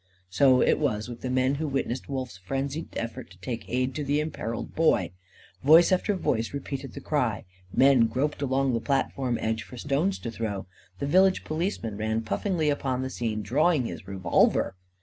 [0.31, 4.03] So it was with the men who witnessed Wolf's frenzied effort to take aid to
[4.03, 5.11] the imperilled Boy.
[5.63, 7.45] Voice after voice repeated the cry.
[7.71, 10.65] Men groped along the platform edge for stones to throw.
[10.97, 14.75] The village policeman ran puffingly upon the scene, drawing his revolver.